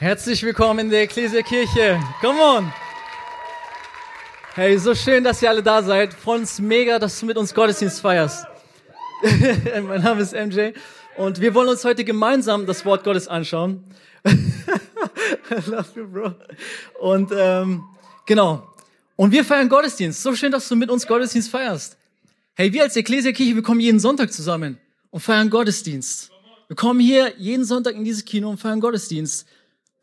[0.00, 2.00] Herzlich willkommen in der Ekklesiakirche.
[2.22, 2.72] Come on!
[4.54, 6.14] Hey, so schön, dass ihr alle da seid.
[6.14, 8.46] Freuen uns mega, dass du mit uns Gottesdienst feierst.
[9.82, 10.70] mein Name ist MJ
[11.18, 13.84] und wir wollen uns heute gemeinsam das Wort Gottes anschauen.
[14.24, 14.30] I
[15.66, 16.34] love you, bro.
[16.98, 17.84] Und ähm,
[18.24, 18.72] genau.
[19.16, 20.22] Und wir feiern Gottesdienst.
[20.22, 21.98] So schön, dass du mit uns Gottesdienst feierst.
[22.54, 24.78] Hey, wir als Ekklesiakirche, wir kommen jeden Sonntag zusammen
[25.10, 26.30] und feiern Gottesdienst.
[26.68, 29.46] Wir kommen hier jeden Sonntag in dieses Kino und feiern Gottesdienst.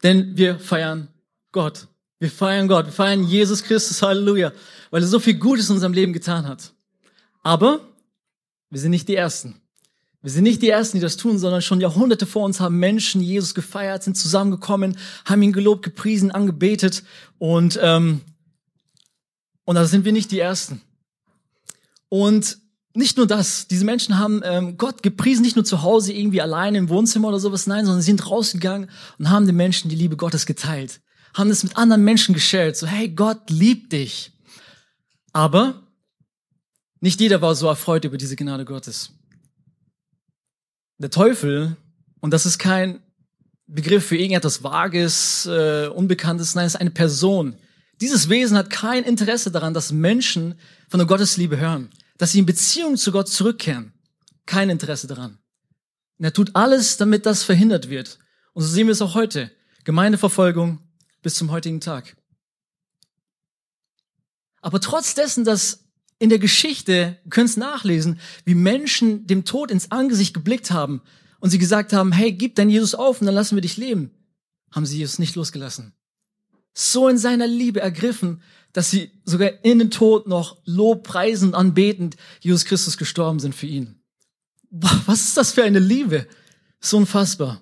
[0.04, 1.08] Denn wir feiern
[1.52, 1.88] Gott.
[2.20, 2.86] Wir feiern Gott.
[2.86, 4.02] Wir feiern Jesus Christus.
[4.02, 4.52] Halleluja.
[4.92, 6.74] Weil er so viel Gutes in unserem Leben getan hat.
[7.44, 7.82] Aber
[8.70, 9.62] wir sind nicht die Ersten.
[10.22, 13.22] Wir sind nicht die Ersten, die das tun, sondern schon Jahrhunderte vor uns haben Menschen
[13.22, 17.04] Jesus gefeiert, sind zusammengekommen, haben ihn gelobt, gepriesen, angebetet
[17.38, 18.22] und ähm,
[19.68, 20.82] und da sind wir nicht die Ersten.
[22.08, 22.58] Und
[22.98, 26.80] nicht nur das, diese Menschen haben ähm, Gott gepriesen, nicht nur zu Hause irgendwie alleine
[26.80, 30.18] im Wohnzimmer oder sowas, nein, sondern sie sind rausgegangen und haben den Menschen die Liebe
[30.18, 31.00] Gottes geteilt,
[31.36, 34.32] haben es mit anderen Menschen geshared, so hey, Gott liebt dich.
[35.32, 35.84] Aber
[37.00, 39.12] nicht jeder war so erfreut über diese Gnade Gottes.
[40.98, 41.78] Der Teufel,
[42.20, 43.00] und das ist kein
[43.68, 47.58] Begriff für irgendetwas Vages, äh, Unbekanntes, nein, es ist eine Person.
[48.02, 50.56] Dieses Wesen hat kein Interesse daran, dass Menschen
[50.90, 53.94] von der Gottesliebe hören dass sie in Beziehung zu Gott zurückkehren.
[54.46, 55.40] Kein Interesse daran.
[56.18, 58.20] Und er tut alles, damit das verhindert wird.
[58.54, 59.52] Und so sehen wir es auch heute.
[59.84, 60.80] Gemeindeverfolgung
[61.22, 62.18] bis zum heutigen Tag.
[64.62, 65.86] Aber trotz dessen, dass
[66.20, 71.02] in der Geschichte, ihr könnt es nachlesen, wie Menschen dem Tod ins Angesicht geblickt haben
[71.40, 74.12] und sie gesagt haben, hey, gib dein Jesus auf und dann lassen wir dich leben,
[74.72, 75.94] haben sie Jesus nicht losgelassen.
[76.74, 78.42] So in seiner Liebe ergriffen,
[78.74, 84.00] dass sie sogar in den Tod noch lobpreisend, anbetend Jesus Christus gestorben sind für ihn.
[84.70, 86.28] Was ist das für eine Liebe?
[86.80, 87.62] So unfassbar.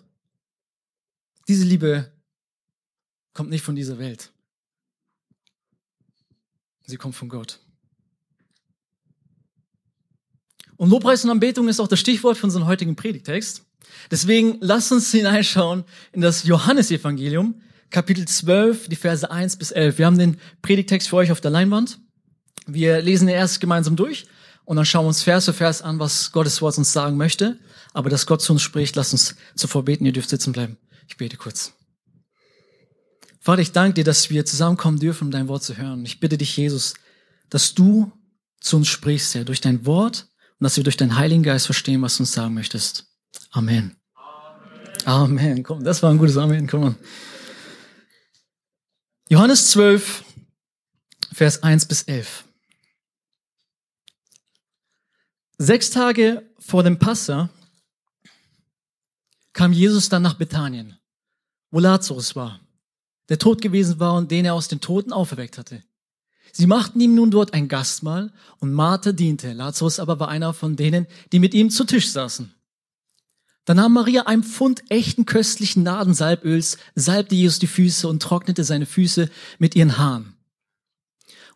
[1.47, 2.11] Diese Liebe
[3.33, 4.31] kommt nicht von dieser Welt.
[6.87, 7.59] Sie kommt von Gott.
[10.77, 13.63] Und Lobpreis und Anbetung ist auch das Stichwort für unseren heutigen Predigtext.
[14.11, 19.97] Deswegen lasst uns hineinschauen in das Johannesevangelium, Kapitel 12, die Verse 1 bis 11.
[19.97, 21.99] Wir haben den Predigtext für euch auf der Leinwand.
[22.67, 24.25] Wir lesen ihn erst gemeinsam durch
[24.65, 27.59] und dann schauen wir uns Vers für Vers an, was Gottes Wort uns sagen möchte.
[27.93, 30.05] Aber dass Gott zu uns spricht, lasst uns zuvor beten.
[30.05, 30.77] Ihr dürft sitzen bleiben.
[31.07, 31.73] Ich bete kurz.
[33.39, 36.03] Vater, ich danke dir, dass wir zusammenkommen dürfen, um dein Wort zu hören.
[36.03, 36.95] Ich bitte dich, Jesus,
[37.49, 38.11] dass du
[38.59, 40.27] zu uns sprichst, Herr, durch dein Wort
[40.59, 43.05] und dass wir durch deinen Heiligen Geist verstehen, was du uns sagen möchtest.
[43.51, 43.95] Amen.
[45.05, 45.39] Amen.
[45.39, 45.63] Amen.
[45.63, 46.65] Komm, das war ein gutes Amen.
[46.65, 46.95] Komm on.
[49.27, 50.23] Johannes 12,
[51.33, 52.43] Vers 1 bis 11.
[55.57, 57.49] Sechs Tage vor dem Passa
[59.51, 60.99] kam Jesus dann nach Bethanien,
[61.71, 62.59] wo Lazarus war,
[63.29, 65.83] der tot gewesen war und den er aus den Toten auferweckt hatte.
[66.51, 69.53] Sie machten ihm nun dort ein Gastmahl und Martha diente.
[69.53, 72.53] Lazarus aber war einer von denen, die mit ihm zu Tisch saßen.
[73.65, 78.85] Da nahm Maria ein Pfund echten köstlichen Nadensalböls, salbte Jesus die Füße und trocknete seine
[78.85, 80.35] Füße mit ihren Haaren.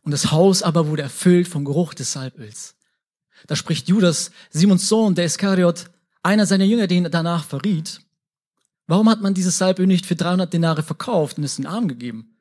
[0.02, 2.76] Und das Haus aber wurde erfüllt vom Geruch des Salböls.
[3.48, 5.86] Da spricht Judas, Simons Sohn, der Iskariot,
[6.24, 8.02] einer seiner Jünger, den er danach verriet.
[8.88, 12.36] Warum hat man dieses Salböl nicht für 300 Denare verkauft und es den Armen gegeben?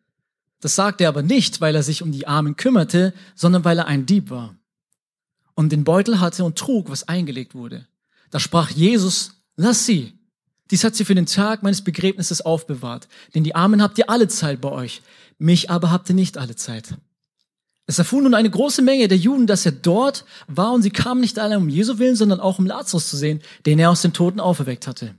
[0.60, 3.86] Das sagte er aber nicht, weil er sich um die Armen kümmerte, sondern weil er
[3.86, 4.56] ein Dieb war
[5.54, 7.86] und den Beutel hatte und trug, was eingelegt wurde.
[8.30, 10.12] Da sprach Jesus Lass sie.
[10.70, 13.08] Dies hat sie für den Tag meines Begräbnisses aufbewahrt.
[13.34, 15.02] Denn die Armen habt ihr alle Zeit bei euch.
[15.38, 16.94] Mich aber habt ihr nicht alle Zeit.
[17.86, 21.20] Es erfuhr nun eine große Menge der Juden, dass er dort war und sie kamen
[21.20, 24.12] nicht allein um Jesu willen, sondern auch um Lazarus zu sehen, den er aus den
[24.12, 25.16] Toten auferweckt hatte.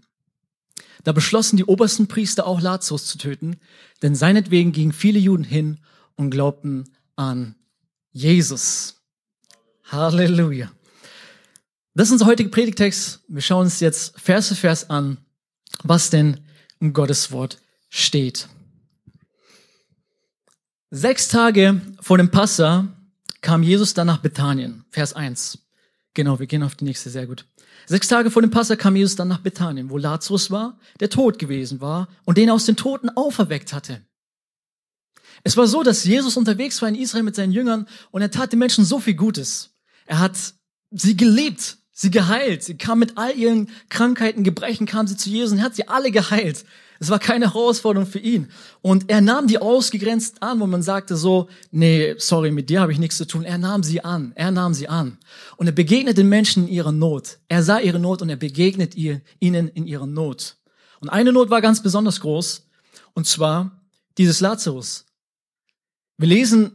[1.03, 3.57] Da beschlossen die obersten Priester auch Lazarus zu töten,
[4.01, 5.79] denn seinetwegen gingen viele Juden hin
[6.15, 6.85] und glaubten
[7.15, 7.55] an
[8.11, 9.01] Jesus.
[9.85, 10.71] Halleluja.
[11.95, 13.21] Das ist unser heutiger Predigtext.
[13.27, 15.17] Wir schauen uns jetzt Vers für Vers an,
[15.83, 16.39] was denn
[16.79, 18.47] im Gottes Wort steht.
[20.91, 22.87] Sechs Tage vor dem Passa
[23.41, 24.85] kam Jesus dann nach Bethanien.
[24.89, 25.59] Vers 1.
[26.13, 27.45] Genau, wir gehen auf die nächste, sehr gut.
[27.85, 31.39] Sechs Tage vor dem Passa kam Jesus dann nach Bethanien, wo Lazarus war, der tot
[31.39, 34.01] gewesen war und den aus den Toten auferweckt hatte.
[35.43, 38.51] Es war so, dass Jesus unterwegs war in Israel mit seinen Jüngern und er tat
[38.51, 39.71] den Menschen so viel Gutes.
[40.05, 40.37] Er hat
[40.91, 42.63] sie geliebt sie geheilt.
[42.63, 46.11] Sie kam mit all ihren Krankheiten, Gebrechen, kam sie zu Jesus und hat sie alle
[46.11, 46.63] geheilt.
[47.01, 48.47] Es war keine Herausforderung für ihn.
[48.81, 52.93] Und er nahm die ausgegrenzt an, wo man sagte so, nee, sorry, mit dir habe
[52.93, 53.43] ich nichts zu tun.
[53.43, 54.31] Er nahm sie an.
[54.35, 55.17] Er nahm sie an.
[55.57, 57.39] Und er begegnet den Menschen in ihrer Not.
[57.49, 60.55] Er sah ihre Not und er begegnet ihr, ihnen in ihrer Not.
[61.01, 62.65] Und eine Not war ganz besonders groß.
[63.13, 63.83] Und zwar
[64.17, 65.05] dieses Lazarus.
[66.17, 66.71] Wir lesen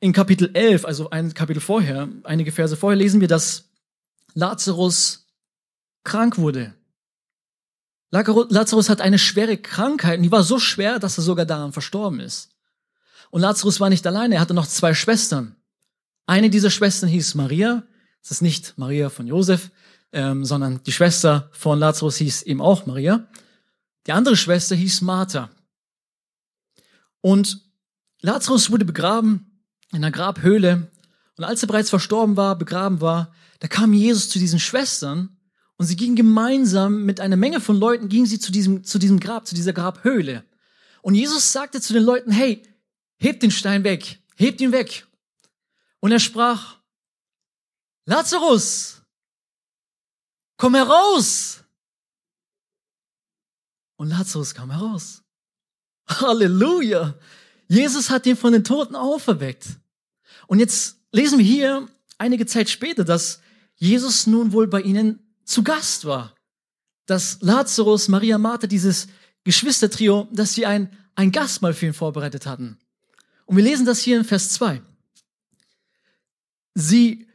[0.00, 3.69] in Kapitel 11, also ein Kapitel vorher, einige Verse vorher, lesen wir, dass
[4.34, 5.26] Lazarus
[6.04, 6.74] krank wurde.
[8.10, 12.20] Lazarus hat eine schwere Krankheit und die war so schwer, dass er sogar daran verstorben
[12.20, 12.50] ist.
[13.30, 15.54] Und Lazarus war nicht alleine, er hatte noch zwei Schwestern.
[16.26, 17.84] Eine dieser Schwestern hieß Maria,
[18.22, 19.70] das ist nicht Maria von Josef,
[20.12, 23.26] ähm, sondern die Schwester von Lazarus hieß eben auch Maria.
[24.06, 25.50] Die andere Schwester hieß Martha.
[27.20, 27.60] Und
[28.20, 29.62] Lazarus wurde begraben
[29.92, 30.90] in einer Grabhöhle.
[31.36, 35.36] Und als er bereits verstorben war, begraben war, da kam Jesus zu diesen Schwestern
[35.76, 39.20] und sie gingen gemeinsam mit einer Menge von Leuten, gingen sie zu diesem, zu diesem
[39.20, 40.44] Grab, zu dieser Grabhöhle.
[41.02, 42.62] Und Jesus sagte zu den Leuten, hey,
[43.18, 45.06] hebt den Stein weg, hebt ihn weg.
[46.00, 46.78] Und er sprach,
[48.06, 49.02] Lazarus,
[50.56, 51.62] komm heraus.
[53.96, 55.22] Und Lazarus kam heraus.
[56.08, 57.14] Halleluja.
[57.68, 59.66] Jesus hat ihn von den Toten auferweckt.
[60.46, 63.40] Und jetzt lesen wir hier einige Zeit später, dass
[63.80, 66.34] Jesus nun wohl bei ihnen zu Gast war.
[67.06, 69.08] Dass Lazarus, Maria, Martha, dieses
[69.42, 72.78] Geschwistertrio, dass sie ein, ein Gastmahl für ihn vorbereitet hatten.
[73.46, 74.80] Und wir lesen das hier in Vers 2.
[76.74, 77.26] Sie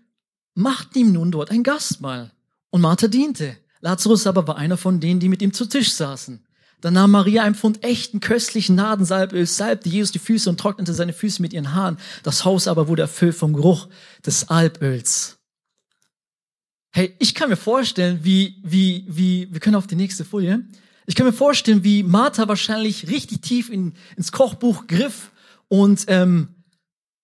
[0.54, 2.32] machten ihm nun dort ein Gastmahl
[2.70, 3.58] und Martha diente.
[3.82, 6.46] Lazarus aber war einer von denen, die mit ihm zu Tisch saßen.
[6.80, 11.14] Dann nahm Maria ein Pfund echten, köstlichen Nadensalböls, salbte Jesus die Füße und trocknete seine
[11.14, 11.98] Füße mit ihren Haaren.
[12.24, 13.88] Das Haus aber wurde erfüllt vom Geruch
[14.26, 15.35] des Alpöls.
[16.96, 20.64] Hey, ich kann mir vorstellen, wie, wie, wie, wir können auf die nächste Folie.
[21.06, 25.34] Ich kann mir vorstellen, wie Martha wahrscheinlich richtig tief in, ins Kochbuch griff
[25.68, 26.56] und, ähm,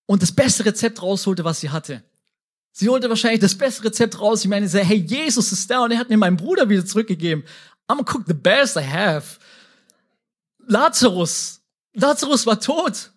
[0.04, 2.02] und das beste Rezept rausholte, was sie hatte.
[2.72, 4.44] Sie holte wahrscheinlich das beste Rezept raus.
[4.44, 7.42] Ich meine, sie, hey, Jesus ist da und er hat mir meinen Bruder wieder zurückgegeben.
[7.88, 9.38] I'm cook the best I have.
[10.66, 11.62] Lazarus.
[11.94, 13.10] Lazarus war tot.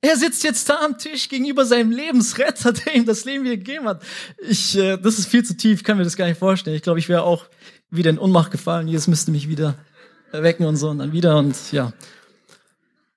[0.00, 4.02] Er sitzt jetzt da am Tisch gegenüber seinem Lebensretter, der ihm das Leben gegeben hat.
[4.48, 6.76] Ich, äh, das ist viel zu tief, kann mir das gar nicht vorstellen.
[6.76, 7.46] Ich glaube, ich wäre auch
[7.90, 8.86] wieder in Unmacht gefallen.
[8.86, 9.74] Jesus müsste mich wieder
[10.30, 11.92] erwecken und so und dann wieder und ja.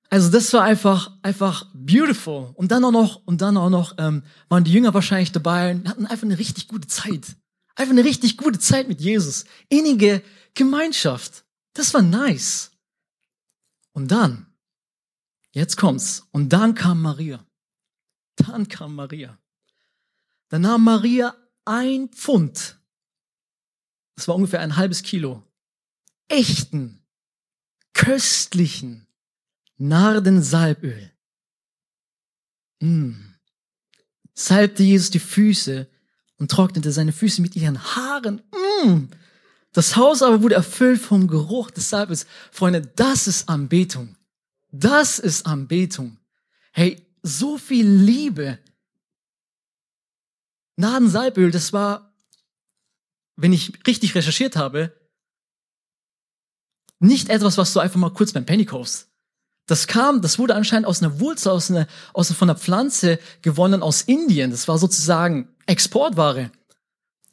[0.10, 2.52] Also das war einfach, einfach beautiful.
[2.56, 5.88] Und dann auch noch, und dann auch noch ähm, waren die Jünger wahrscheinlich dabei und
[5.88, 7.38] hatten einfach eine richtig gute Zeit.
[7.76, 9.46] Einfach eine richtig gute Zeit mit Jesus.
[9.70, 10.22] Innige
[10.54, 11.46] Gemeinschaft.
[11.74, 12.72] Das war nice.
[13.94, 14.48] Und dann,
[15.52, 16.28] jetzt kommt's.
[16.32, 17.46] Und dann kam Maria.
[18.36, 19.38] Dann kam Maria.
[20.50, 22.80] Dann nahm Maria ein Pfund.
[24.16, 25.44] Das war ungefähr ein halbes Kilo.
[26.28, 27.04] Echten,
[27.94, 29.08] köstlichen
[29.78, 31.12] Nardensalböl.
[32.82, 33.14] Mm.
[34.34, 35.90] Salbte Jesus die Füße
[36.38, 38.42] und trocknete seine Füße mit ihren Haaren.
[38.86, 39.08] Mm.
[39.74, 42.26] Das Haus aber wurde erfüllt vom Geruch des Salbes.
[42.52, 44.18] Freunde, das ist Anbetung.
[44.72, 46.18] Das ist Anbetung.
[46.72, 48.60] Hey, so viel Liebe.
[50.78, 52.14] Nadensalböl, das war,
[53.36, 54.98] wenn ich richtig recherchiert habe,
[57.00, 59.10] nicht etwas, was du einfach mal kurz beim Penny kaufst.
[59.68, 63.84] Das kam, das wurde anscheinend aus einer Wurzel, aus einer, aus von einer Pflanze gewonnen
[63.84, 64.52] aus Indien.
[64.52, 66.52] Das war sozusagen Exportware.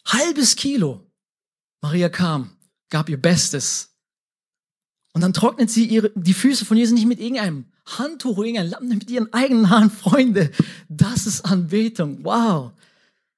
[0.05, 1.07] Halbes Kilo.
[1.81, 2.57] Maria kam,
[2.91, 3.88] gab ihr Bestes.
[5.19, 8.71] Und dann trocknet sie ihre, die Füße von Jesus nicht mit irgendeinem Handtuch oder irgendeinem
[8.71, 9.91] Lappen, mit ihren eigenen Haaren.
[9.91, 10.53] Freunde,
[10.89, 12.23] das ist Anbetung.
[12.23, 12.71] Wow.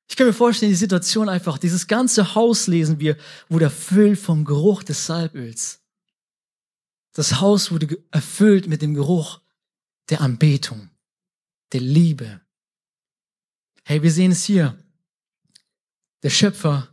[0.06, 3.16] Ich kann mir vorstellen, die Situation einfach, dieses ganze Haus lesen wir,
[3.48, 5.80] wurde erfüllt vom Geruch des Salböls.
[7.14, 9.40] Das Haus wurde erfüllt mit dem Geruch
[10.10, 10.90] der Anbetung,
[11.72, 12.42] der Liebe.
[13.84, 14.78] Hey, wir sehen es hier.
[16.22, 16.88] Der Schöpfer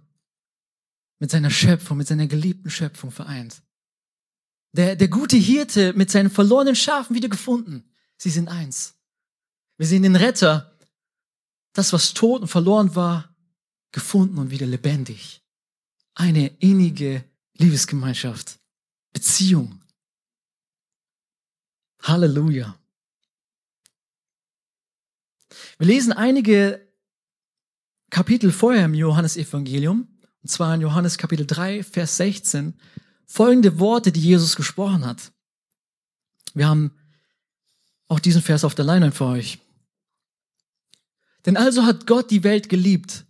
[1.19, 3.61] mit seiner Schöpfung, mit seiner geliebten Schöpfung vereint.
[4.77, 7.83] Der, der gute Hirte mit seinen verlorenen Schafen wieder gefunden.
[8.15, 8.93] Sie sind eins.
[9.77, 10.77] Wir sehen den Retter,
[11.73, 13.35] das, was tot und verloren war,
[13.91, 15.41] gefunden und wieder lebendig.
[16.13, 18.59] Eine innige Liebesgemeinschaft,
[19.13, 19.81] Beziehung.
[22.03, 22.77] Halleluja.
[25.79, 26.87] Wir lesen einige
[28.11, 30.07] Kapitel vorher im Johannesevangelium
[30.43, 32.79] und zwar in Johannes Kapitel 3, Vers 16,
[33.27, 35.31] folgende Worte, die Jesus gesprochen hat.
[36.53, 36.91] Wir haben
[38.07, 39.59] auch diesen Vers auf der Leinwand für euch.
[41.45, 43.25] Denn also hat Gott die Welt geliebt,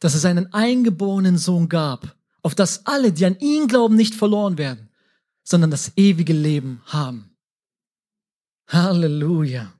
[0.00, 4.58] dass es einen eingeborenen Sohn gab, auf das alle, die an ihn glauben, nicht verloren
[4.58, 4.88] werden,
[5.44, 7.36] sondern das ewige Leben haben.
[8.66, 9.72] Halleluja.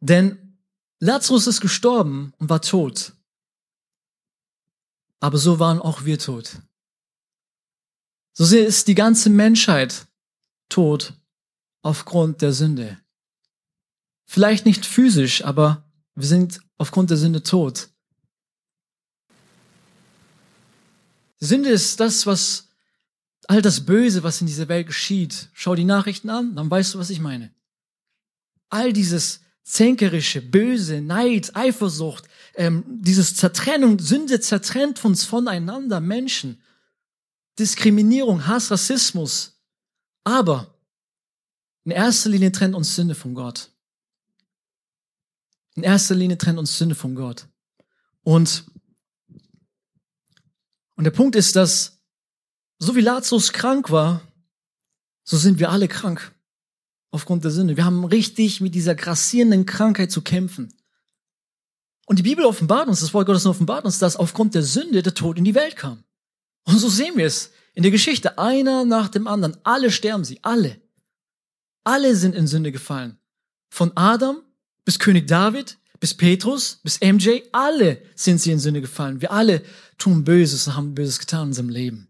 [0.00, 0.58] Denn
[0.98, 3.12] Lazarus ist gestorben und war tot.
[5.24, 6.58] Aber so waren auch wir tot.
[8.34, 10.06] So sehr ist die ganze Menschheit
[10.68, 11.14] tot
[11.80, 13.00] aufgrund der Sünde.
[14.26, 17.88] Vielleicht nicht physisch, aber wir sind aufgrund der Sünde tot.
[21.40, 22.68] Sünde ist das, was
[23.48, 25.48] all das Böse, was in dieser Welt geschieht.
[25.54, 27.50] Schau die Nachrichten an, dann weißt du, was ich meine.
[28.68, 36.60] All dieses zänkerische, böse, Neid, Eifersucht, ähm, dieses Zertrennung, Sünde zertrennt uns voneinander, Menschen.
[37.58, 39.60] Diskriminierung, Hass, Rassismus.
[40.24, 40.74] Aber
[41.84, 43.70] in erster Linie trennt uns Sünde von Gott.
[45.74, 47.46] In erster Linie trennt uns Sünde von Gott.
[48.22, 48.64] Und,
[50.96, 51.98] und der Punkt ist, dass
[52.78, 54.22] so wie Lazarus krank war,
[55.24, 56.32] so sind wir alle krank
[57.10, 57.76] aufgrund der Sünde.
[57.76, 60.72] Wir haben richtig mit dieser grassierenden Krankheit zu kämpfen.
[62.06, 65.14] Und die Bibel offenbart uns, das Wort Gottes offenbart uns, dass aufgrund der Sünde der
[65.14, 66.04] Tod in die Welt kam.
[66.64, 69.56] Und so sehen wir es in der Geschichte, einer nach dem anderen.
[69.64, 70.80] Alle sterben sie, alle.
[71.82, 73.18] Alle sind in Sünde gefallen.
[73.70, 74.42] Von Adam
[74.84, 79.20] bis König David, bis Petrus, bis MJ, alle sind sie in Sünde gefallen.
[79.20, 79.62] Wir alle
[79.98, 82.08] tun Böses und haben Böses getan in unserem Leben.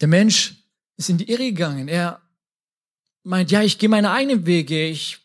[0.00, 0.62] Der Mensch
[0.96, 1.88] ist in die Irre gegangen.
[1.88, 2.22] Er
[3.28, 4.86] meint, ja, ich gehe meine eigenen Wege.
[4.86, 5.18] Ich,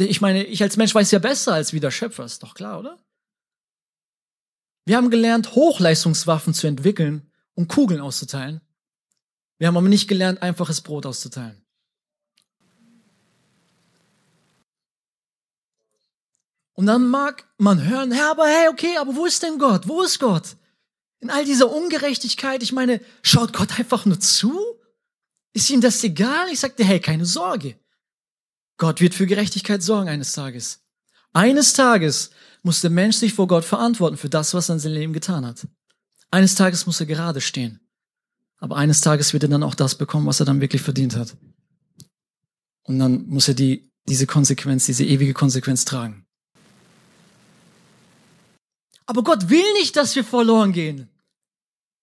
[0.00, 2.24] ich meine, ich als Mensch weiß ja besser als wie der Schöpfer.
[2.24, 2.98] Ist doch klar, oder?
[4.86, 8.60] Wir haben gelernt, Hochleistungswaffen zu entwickeln und Kugeln auszuteilen.
[9.58, 11.60] Wir haben aber nicht gelernt, einfaches Brot auszuteilen.
[16.74, 19.88] Und dann mag man hören, ja, aber hey, okay, aber wo ist denn Gott?
[19.88, 20.56] Wo ist Gott?
[21.18, 24.77] In all dieser Ungerechtigkeit, ich meine, schaut Gott einfach nur zu?
[25.52, 26.48] Ist ihm das egal?
[26.52, 27.78] Ich sagte, hey, keine Sorge.
[28.76, 30.80] Gott wird für Gerechtigkeit sorgen eines Tages.
[31.32, 32.30] Eines Tages
[32.62, 35.44] muss der Mensch sich vor Gott verantworten für das, was er in seinem Leben getan
[35.44, 35.66] hat.
[36.30, 37.80] Eines Tages muss er gerade stehen.
[38.58, 41.36] Aber eines Tages wird er dann auch das bekommen, was er dann wirklich verdient hat.
[42.84, 46.26] Und dann muss er die, diese Konsequenz, diese ewige Konsequenz tragen.
[49.06, 51.08] Aber Gott will nicht, dass wir verloren gehen.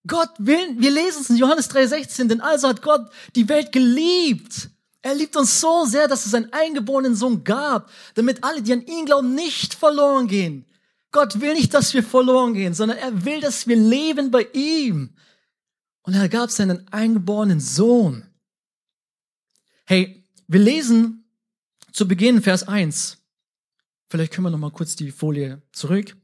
[0.08, 4.70] Gott will, wir lesen es in Johannes 3,16, denn also hat Gott die Welt geliebt.
[5.02, 8.86] Er liebt uns so sehr, dass es einen eingeborenen Sohn gab, damit alle, die an
[8.86, 10.66] ihn glauben, nicht verloren gehen.
[11.12, 15.16] Gott will nicht, dass wir verloren gehen, sondern er will, dass wir leben bei ihm.
[16.02, 18.28] Und er gab seinen eingeborenen Sohn.
[19.86, 21.26] Hey, wir lesen
[21.92, 23.18] zu Beginn Vers 1.
[24.10, 26.16] Vielleicht können wir noch mal kurz die Folie zurück.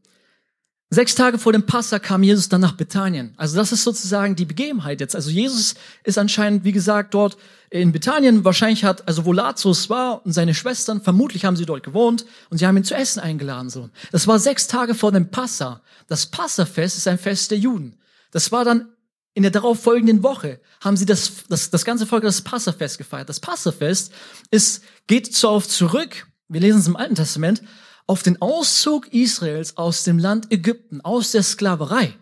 [0.94, 3.34] Sechs Tage vor dem Passa kam Jesus dann nach Bethanien.
[3.38, 5.16] Also das ist sozusagen die Begebenheit jetzt.
[5.16, 7.38] Also Jesus ist anscheinend, wie gesagt, dort
[7.70, 8.44] in Bethanien.
[8.44, 12.58] Wahrscheinlich hat, also wo Lazarus war und seine Schwestern, vermutlich haben sie dort gewohnt und
[12.58, 13.70] sie haben ihn zu essen eingeladen.
[13.70, 15.82] So, Das war sechs Tage vor dem Passa.
[16.08, 17.98] Das Passafest ist ein Fest der Juden.
[18.32, 18.90] Das war dann
[19.34, 23.30] in der darauf folgenden Woche haben sie das, das, das ganze Volk das Passafest gefeiert.
[23.30, 24.12] Das Passafest
[24.50, 27.62] ist, geht so auf zurück, wir lesen es im Alten Testament,
[28.08, 32.16] auf den Auszug Israels aus dem Land Ägypten, aus der Sklaverei.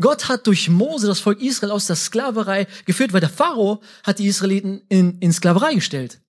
[0.00, 4.18] Gott hat durch Mose das Volk Israel aus der Sklaverei geführt, weil der Pharao hat
[4.18, 6.20] die Israeliten in, in Sklaverei gestellt.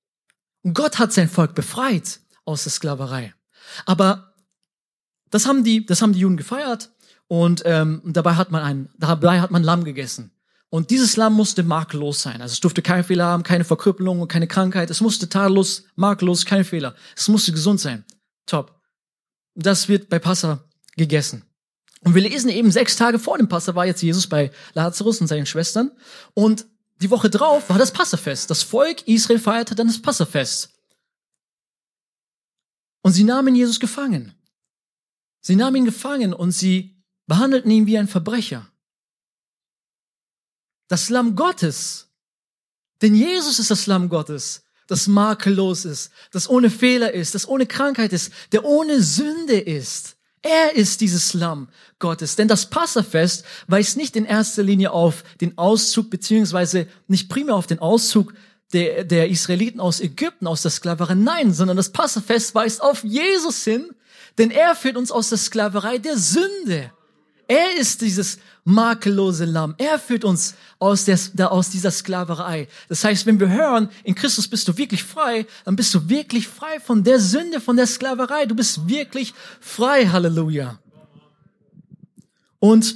[0.64, 3.34] Und Gott hat sein Volk befreit aus der Sklaverei.
[3.86, 4.34] Aber
[5.30, 6.92] das haben die, das haben die Juden gefeiert
[7.28, 10.32] und ähm, dabei hat man ein, dabei hat man Lamm gegessen.
[10.70, 12.42] Und dieses Lamm musste makellos sein.
[12.42, 14.90] Also es durfte keinen Fehler haben, keine Verkrüppelung und keine Krankheit.
[14.90, 16.96] Es musste tadellos, makellos, kein Fehler.
[17.16, 18.04] Es musste gesund sein.
[18.46, 18.80] Top.
[19.56, 20.64] Das wird bei Passa
[20.96, 21.44] gegessen.
[22.02, 25.28] Und wir lesen eben sechs Tage vor dem Passa war jetzt Jesus bei Lazarus und
[25.28, 25.92] seinen Schwestern.
[26.34, 26.66] Und
[27.02, 28.50] die Woche drauf war das Passafest.
[28.50, 30.70] Das Volk Israel feierte dann das Passafest.
[33.02, 34.34] Und sie nahmen Jesus gefangen.
[35.42, 38.72] Sie nahmen ihn gefangen und sie behandelten ihn wie ein Verbrecher.
[40.88, 42.10] Das Lamm Gottes.
[43.02, 47.66] Denn Jesus ist das Lamm Gottes das makellos ist, das ohne Fehler ist, das ohne
[47.66, 50.16] Krankheit ist, der ohne Sünde ist.
[50.42, 52.36] Er ist dieses Lamm Gottes.
[52.36, 57.66] Denn das Passafest weist nicht in erster Linie auf den Auszug, beziehungsweise nicht primär auf
[57.66, 58.34] den Auszug
[58.74, 61.16] der, der Israeliten aus Ägypten, aus der Sklaverei.
[61.16, 63.92] Nein, sondern das Passafest weist auf Jesus hin,
[64.38, 66.92] denn er führt uns aus der Sklaverei der Sünde.
[67.48, 69.76] Er ist dieses makellose Lamm.
[69.78, 72.68] Er führt uns aus, der, aus dieser Sklaverei.
[72.90, 76.48] Das heißt, wenn wir hören, in Christus bist du wirklich frei, dann bist du wirklich
[76.48, 78.46] frei von der Sünde, von der Sklaverei.
[78.46, 80.08] Du bist wirklich frei.
[80.08, 80.80] Halleluja.
[82.60, 82.96] Und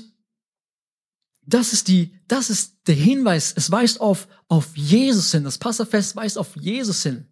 [1.45, 3.53] das ist die, das ist der Hinweis.
[3.55, 5.43] Es weist auf, auf Jesus hin.
[5.43, 7.27] Das Passafest weist auf Jesus hin.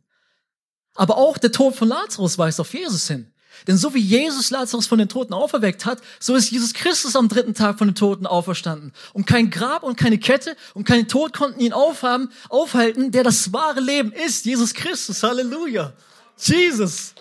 [0.95, 3.31] Aber auch der Tod von Lazarus weist auf Jesus hin.
[3.67, 7.29] Denn so wie Jesus Lazarus von den Toten auferweckt hat, so ist Jesus Christus am
[7.29, 8.93] dritten Tag von den Toten auferstanden.
[9.13, 13.53] Und kein Grab und keine Kette und kein Tod konnten ihn aufhaben, aufhalten, der das
[13.53, 14.45] wahre Leben ist.
[14.45, 15.24] Jesus Christus.
[15.24, 15.93] Halleluja.
[16.38, 17.13] Jesus.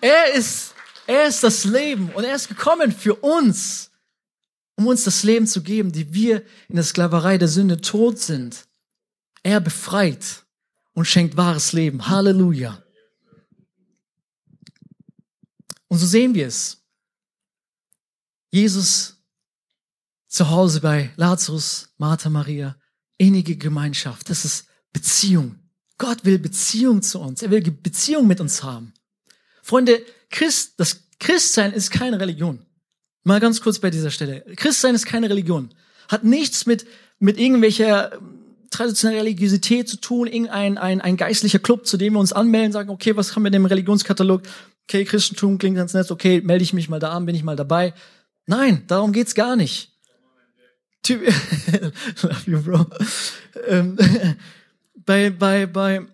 [0.00, 0.74] Er ist,
[1.06, 3.90] er ist das Leben und er ist gekommen für uns,
[4.76, 8.66] um uns das Leben zu geben, die wir in der Sklaverei der Sünde tot sind.
[9.42, 10.44] Er befreit
[10.94, 12.08] und schenkt wahres Leben.
[12.08, 12.83] Halleluja.
[15.94, 16.82] Und so sehen wir es.
[18.50, 19.14] Jesus
[20.26, 22.76] zu Hause bei Lazarus, Martha, Maria,
[23.16, 24.28] innige Gemeinschaft.
[24.28, 25.54] Das ist Beziehung.
[25.96, 27.42] Gott will Beziehung zu uns.
[27.42, 28.92] Er will Beziehung mit uns haben.
[29.62, 32.66] Freunde, Christ, das Christsein ist keine Religion.
[33.22, 34.40] Mal ganz kurz bei dieser Stelle.
[34.56, 35.72] Christsein ist keine Religion.
[36.08, 36.88] Hat nichts mit,
[37.20, 38.18] mit irgendwelcher
[38.70, 42.90] traditionelle Religiosität zu tun, irgendein ein, ein geistlicher Club, zu dem wir uns anmelden, sagen,
[42.90, 44.42] okay, was haben wir in dem Religionskatalog?
[44.88, 47.56] Okay, Christentum klingt ganz nett, okay, melde ich mich mal da an, bin ich mal
[47.56, 47.94] dabei.
[48.46, 49.90] Nein, darum geht's gar nicht.
[51.02, 51.22] Typ
[52.22, 52.86] Love you, bro.
[53.66, 53.98] Ähm,
[54.94, 56.06] bei, bei, bei,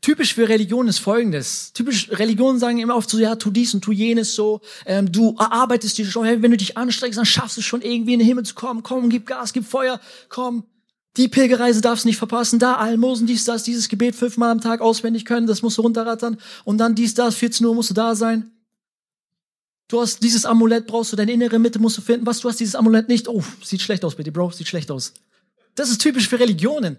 [0.00, 1.72] typisch für Religion ist folgendes.
[1.72, 5.34] Typisch Religionen sagen immer oft so, ja, tu dies und tu jenes so, ähm, du
[5.38, 8.44] arbeitest dir schon, wenn du dich anstrengst, dann schaffst du schon irgendwie in den Himmel
[8.44, 10.64] zu kommen, komm, gib Gas, gib Feuer, komm,
[11.18, 14.80] die Pilgerreise darfst du nicht verpassen, da Almosen, dies, das, dieses Gebet fünfmal am Tag
[14.80, 18.14] auswendig können, das musst du runterrattern und dann dies, das, 14 Uhr musst du da
[18.14, 18.52] sein.
[19.88, 22.26] Du hast dieses Amulett, brauchst du deine innere Mitte, musst du finden.
[22.26, 23.26] Was, du hast dieses Amulett nicht?
[23.26, 25.14] Oh, sieht schlecht aus bitte, Bro, sieht schlecht aus.
[25.74, 26.98] Das ist typisch für Religionen.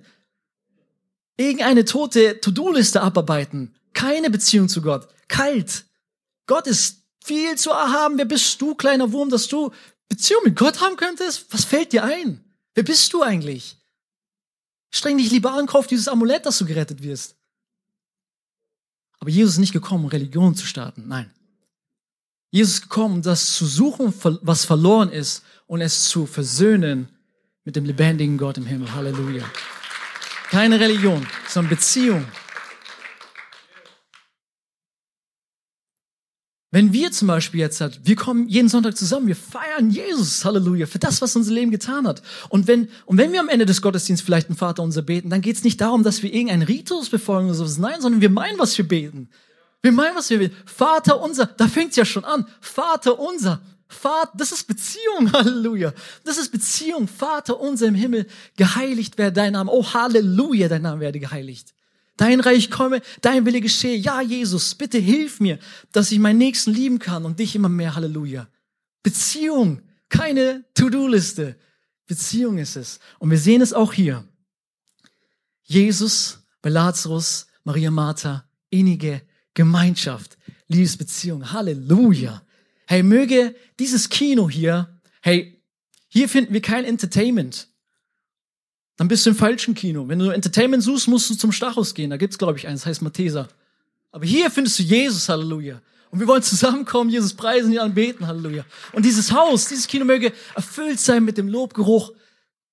[1.37, 3.75] Irgendeine tote To-Do-Liste abarbeiten.
[3.93, 5.07] Keine Beziehung zu Gott.
[5.27, 5.85] Kalt.
[6.47, 8.17] Gott ist viel zu erhaben.
[8.17, 9.71] Wer bist du, kleiner Wurm, dass du
[10.09, 11.45] Beziehung mit Gott haben könntest?
[11.51, 12.43] Was fällt dir ein?
[12.73, 13.78] Wer bist du eigentlich?
[14.91, 17.35] Streng dich lieber an, kauf dieses Amulett, dass du gerettet wirst.
[19.19, 21.07] Aber Jesus ist nicht gekommen, um Religion zu starten.
[21.07, 21.31] Nein.
[22.51, 27.09] Jesus ist gekommen, das zu suchen, was verloren ist und es zu versöhnen
[27.63, 28.93] mit dem lebendigen Gott im Himmel.
[28.93, 29.45] Halleluja.
[30.49, 32.25] Keine Religion, sondern Beziehung.
[36.71, 40.85] Wenn wir zum Beispiel jetzt hat, wir kommen jeden Sonntag zusammen, wir feiern Jesus, Halleluja,
[40.85, 42.21] für das, was unser Leben getan hat.
[42.49, 45.41] Und wenn, und wenn wir am Ende des Gottesdienstes vielleicht ein Vater unser beten, dann
[45.41, 47.79] geht es nicht darum, dass wir irgendeinen Ritus befolgen oder sowas.
[47.79, 49.29] Nein, sondern wir meinen, was wir beten.
[49.81, 50.55] Wir meinen, was wir beten.
[50.65, 52.45] Vater unser, da fängt's ja schon an.
[52.61, 53.61] Vater unser.
[53.87, 55.91] Vater, das ist Beziehung, Halleluja.
[56.23, 57.07] Das ist Beziehung.
[57.07, 58.27] Vater unser im Himmel,
[58.57, 59.71] geheiligt werde dein Name.
[59.71, 61.73] Oh, Halleluja, dein Name werde geheiligt.
[62.19, 63.95] Dein Reich komme, dein Wille geschehe.
[63.95, 65.57] Ja, Jesus, bitte hilf mir,
[65.93, 67.95] dass ich meinen Nächsten lieben kann und dich immer mehr.
[67.95, 68.49] Halleluja.
[69.03, 71.55] Beziehung, keine To-Do-Liste.
[72.07, 72.99] Beziehung ist es.
[73.19, 74.27] Und wir sehen es auch hier.
[75.63, 79.21] Jesus bei Lazarus, Maria Martha, innige
[79.53, 81.53] Gemeinschaft, Liebesbeziehung.
[81.53, 82.43] Halleluja.
[82.85, 85.63] Hey, möge dieses Kino hier, hey,
[86.09, 87.68] hier finden wir kein Entertainment
[88.99, 90.09] dann bist du im falschen Kino.
[90.09, 92.09] Wenn du Entertainment suchst, musst du zum Stachus gehen.
[92.09, 93.47] Da gibt's, glaube ich, eins, das heißt Mathesa.
[94.11, 95.81] Aber hier findest du Jesus, Halleluja.
[96.11, 98.65] Und wir wollen zusammenkommen, Jesus preisen, ihn anbeten, Halleluja.
[98.91, 102.11] Und dieses Haus, dieses Kino möge erfüllt sein mit dem Lobgeruch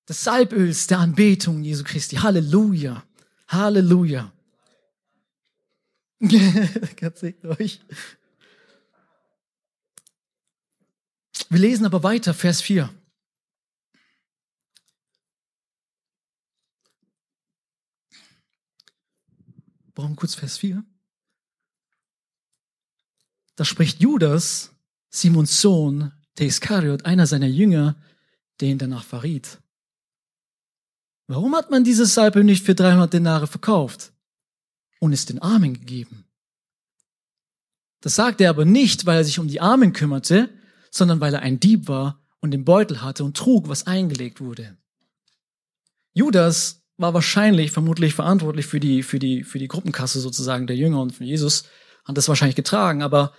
[0.09, 2.17] des Salböls, der Anbetung Jesu Christi.
[2.17, 3.05] Halleluja.
[3.47, 4.29] Halleluja.
[6.19, 7.79] Gott segne euch.
[11.49, 12.89] Wir lesen aber weiter, Vers 4.
[19.97, 20.83] Warum kurz Vers 4?
[23.55, 24.71] Da spricht Judas,
[25.09, 27.95] Simons Sohn, der Iskariot, einer seiner Jünger,
[28.61, 29.59] den danach verriet.
[31.25, 34.13] Warum hat man dieses Salbe nicht für 300 Denare verkauft
[34.99, 36.25] und es den Armen gegeben?
[38.01, 40.49] Das sagt er aber nicht, weil er sich um die Armen kümmerte,
[40.91, 44.77] sondern weil er ein Dieb war und den Beutel hatte und trug, was eingelegt wurde.
[46.13, 51.01] Judas war wahrscheinlich, vermutlich verantwortlich für die, für die, für die Gruppenkasse sozusagen der Jünger
[51.01, 51.65] und von Jesus,
[52.03, 53.33] hat das wahrscheinlich getragen, aber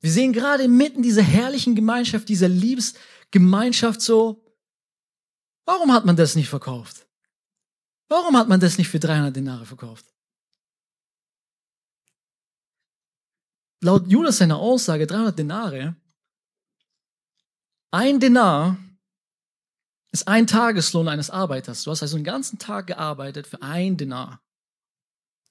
[0.00, 4.44] wir sehen gerade mitten dieser herrlichen Gemeinschaft, dieser Liebesgemeinschaft so,
[5.64, 7.06] warum hat man das nicht verkauft?
[8.08, 10.06] Warum hat man das nicht für 300 Denare verkauft?
[13.80, 15.96] Laut Judas seiner Aussage 300 Denare,
[17.90, 18.78] ein Denar
[20.12, 21.84] ist ein Tageslohn eines Arbeiters.
[21.84, 24.40] Du hast also den ganzen Tag gearbeitet für ein Denar.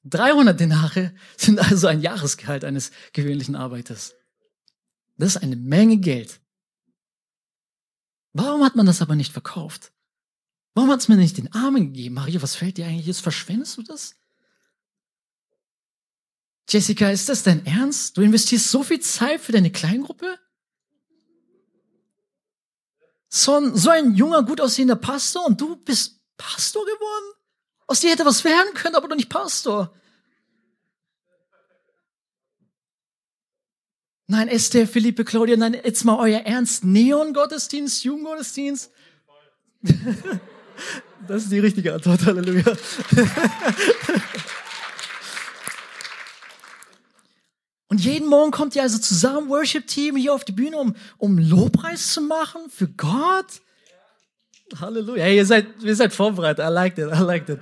[0.06, 4.16] 300 Denare sind also ein Jahresgehalt eines gewöhnlichen Arbeiters.
[5.18, 6.40] Das ist eine Menge Geld.
[8.34, 9.92] Warum hat man das aber nicht verkauft?
[10.74, 12.16] Warum hat es mir nicht den Armen gegeben?
[12.16, 13.22] Maria, was fällt dir eigentlich jetzt?
[13.22, 14.16] Verschwendest du das?
[16.70, 18.16] Jessica, ist das dein Ernst?
[18.16, 20.40] Du investierst so viel Zeit für deine Kleingruppe?
[23.34, 27.34] So ein, so ein junger, gut aussehender Pastor und du bist Pastor geworden?
[27.88, 29.94] Aus dir hätte was werden können, aber doch nicht Pastor.
[34.28, 36.84] Nein, Esther, Philippe, Claudia, nein, jetzt mal euer Ernst.
[36.84, 38.92] Neon-Gottesdienst, Jugendgottesdienst?
[41.28, 42.64] Das ist die richtige Antwort, Halleluja.
[47.92, 52.14] Und jeden Morgen kommt ihr also zusammen, Worship-Team, hier auf die Bühne, um, um Lobpreis
[52.14, 53.62] zu machen für Gott.
[54.80, 55.22] Halleluja.
[55.22, 56.66] Hey, ihr seid, ihr seid vorbereitet.
[56.66, 57.60] I like it, I like it.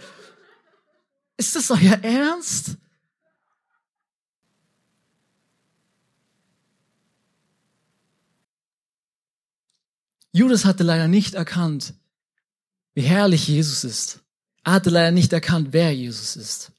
[1.35, 2.77] Ist das euer Ernst?
[10.31, 11.95] Judas hatte leider nicht erkannt,
[12.93, 14.19] wie herrlich Jesus ist.
[14.63, 16.71] Er hatte leider nicht erkannt, wer Jesus ist.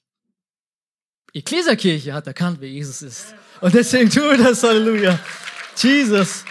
[1.32, 3.34] Ecclesia-Kirche hat erkannt, wer Jesus ist.
[3.60, 5.18] Und deswegen tun wir das, Halleluja.
[5.76, 6.44] Jesus.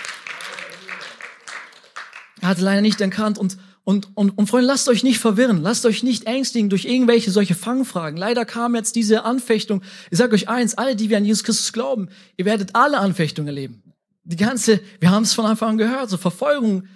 [2.42, 3.58] Er hatte leider nicht erkannt und
[3.90, 7.56] und, und, und Freunde, lasst euch nicht verwirren, lasst euch nicht ängstigen durch irgendwelche solche
[7.56, 8.18] Fangfragen.
[8.18, 9.82] Leider kam jetzt diese Anfechtung.
[10.12, 13.48] Ich sage euch eins, alle, die wir an Jesus Christus glauben, ihr werdet alle Anfechtungen
[13.48, 13.82] erleben.
[14.26, 16.88] Die ganze, wir haben es von Anfang an gehört, so Verfolgung,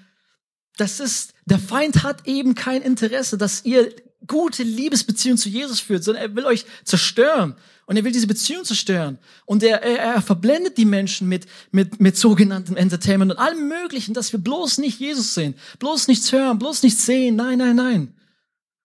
[0.77, 3.91] das ist, der Feind hat eben kein Interesse, dass ihr
[4.27, 7.55] gute Liebesbeziehung zu Jesus führt, sondern er will euch zerstören.
[7.85, 9.19] Und er will diese Beziehung zerstören.
[9.45, 14.13] Und er, er, er verblendet die Menschen mit, mit, mit sogenanntem Entertainment und allem Möglichen,
[14.13, 17.35] dass wir bloß nicht Jesus sehen, bloß nichts hören, bloß nichts sehen.
[17.35, 18.15] Nein, nein, nein.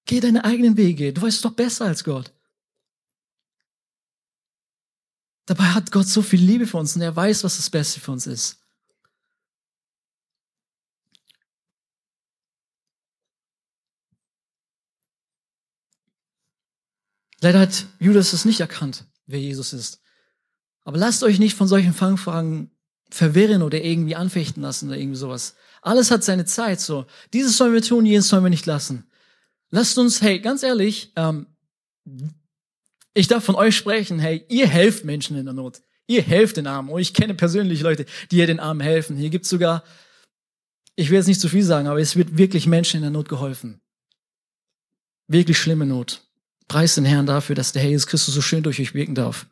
[0.06, 1.12] Geh deine eigenen Wege.
[1.12, 2.32] Du weißt doch besser als Gott.
[5.46, 8.12] Dabei hat Gott so viel Liebe für uns und er weiß, was das Beste für
[8.12, 8.58] uns ist.
[17.40, 20.00] Leider hat Judas es nicht erkannt, wer Jesus ist.
[20.82, 22.70] Aber lasst euch nicht von solchen Fangfragen
[23.10, 25.54] verwirren oder irgendwie anfechten lassen oder irgendwie sowas.
[25.82, 27.06] Alles hat seine Zeit, so.
[27.32, 29.04] Dieses sollen wir tun, jenes sollen wir nicht lassen.
[29.70, 31.46] Lasst uns, hey, ganz ehrlich, ähm,
[33.14, 35.82] ich darf von euch sprechen, hey, ihr helft Menschen in der Not.
[36.06, 36.88] Ihr helft den Armen.
[36.90, 39.16] Und ich kenne persönlich Leute, die hier den Armen helfen.
[39.16, 39.84] Hier gibt's sogar,
[40.96, 43.28] ich will jetzt nicht zu viel sagen, aber es wird wirklich Menschen in der Not
[43.28, 43.80] geholfen.
[45.26, 46.27] Wirklich schlimme Not.
[46.68, 49.46] Preis den Herrn dafür, dass der Herr Jesus Christus so schön durch euch wirken darf.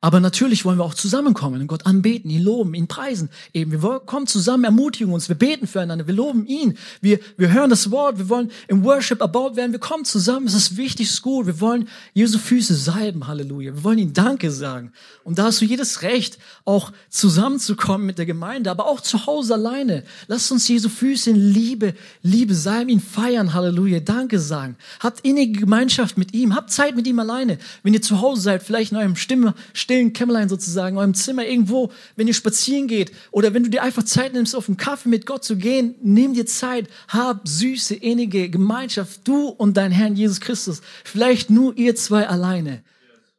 [0.00, 3.30] Aber natürlich wollen wir auch zusammenkommen und Gott anbeten, ihn loben, ihn preisen.
[3.52, 7.70] Eben, wir kommen zusammen, ermutigen uns, wir beten füreinander, wir loben ihn, wir, wir hören
[7.70, 11.14] das Wort, wir wollen im Worship erbaut werden, wir kommen zusammen, es ist wichtig, es
[11.14, 14.92] ist gut, wir wollen Jesu Füße salben, Halleluja, wir wollen ihm Danke sagen.
[15.24, 19.54] Und da hast du jedes Recht, auch zusammenzukommen mit der Gemeinde, aber auch zu Hause
[19.54, 20.04] alleine.
[20.26, 24.76] Lass uns Jesu Füße in Liebe, Liebe salben, ihn feiern, Halleluja, Danke sagen.
[25.00, 27.58] Habt innige Gemeinschaft mit ihm, habt Zeit mit ihm alleine.
[27.82, 31.46] Wenn ihr zu Hause seid, vielleicht in eurem Stimme, stillen Kämmerlein sozusagen, in eurem Zimmer
[31.46, 35.08] irgendwo, wenn ihr spazieren geht oder wenn du dir einfach Zeit nimmst, auf einen Kaffee
[35.08, 40.16] mit Gott zu gehen, nimm dir Zeit, hab süße, innige Gemeinschaft, du und dein Herrn
[40.16, 40.80] Jesus Christus.
[41.04, 42.82] Vielleicht nur ihr zwei alleine.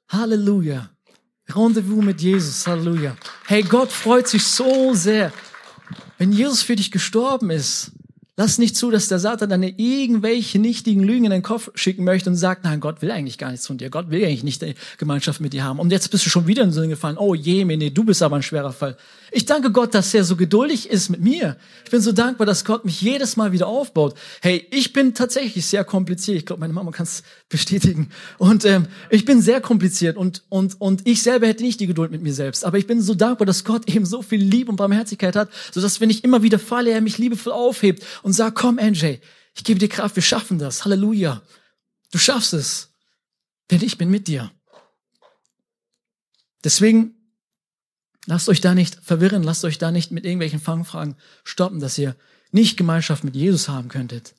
[0.07, 0.89] Halleluja.
[1.49, 2.65] Rendezvous mit Jesus.
[2.67, 3.15] Halleluja.
[3.45, 5.31] Hey, Gott freut sich so sehr,
[6.17, 7.91] wenn Jesus für dich gestorben ist
[8.39, 12.30] Lass nicht zu, dass der Satan dann irgendwelche nichtigen Lügen in den Kopf schicken möchte
[12.30, 13.89] und sagt, nein, Gott will eigentlich gar nichts von dir.
[13.89, 15.78] Gott will eigentlich nicht die Gemeinschaft mit dir haben.
[15.78, 17.17] Und jetzt bist du schon wieder in den Sinn gefallen.
[17.17, 18.95] Oh je, nee, du bist aber ein schwerer Fall.
[19.32, 21.58] Ich danke Gott, dass er so geduldig ist mit mir.
[21.84, 24.15] Ich bin so dankbar, dass Gott mich jedes Mal wieder aufbaut.
[24.41, 26.38] Hey, ich bin tatsächlich sehr kompliziert.
[26.38, 28.10] Ich glaube, meine Mama kann es bestätigen.
[28.38, 32.10] Und ähm, ich bin sehr kompliziert und, und, und ich selber hätte nicht die Geduld
[32.10, 32.63] mit mir selbst.
[32.63, 35.99] Aber ich bin so dankbar, dass Gott eben so viel Liebe und Barmherzigkeit hat, sodass,
[35.99, 39.17] wenn ich immer wieder falle, er mich liebevoll aufhebt und sagt, komm, NJ,
[39.55, 40.85] ich gebe dir Kraft, wir schaffen das.
[40.85, 41.41] Halleluja.
[42.11, 42.93] Du schaffst es.
[43.71, 44.51] Denn ich bin mit dir.
[46.63, 47.19] Deswegen
[48.29, 52.15] Lasst euch da nicht verwirren, lasst euch da nicht mit irgendwelchen Fangfragen stoppen, dass ihr
[52.51, 54.35] nicht Gemeinschaft mit Jesus haben könntet.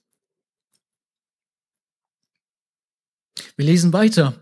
[3.56, 4.40] Wir lesen weiter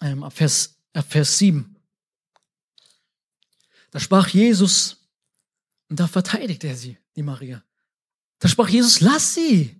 [0.00, 1.76] ähm, ab, Vers, ab Vers 7.
[3.90, 5.06] Da sprach Jesus
[5.90, 7.62] und da verteidigt er sie, die Maria.
[8.46, 9.74] Da sprach Jesus, lass sie.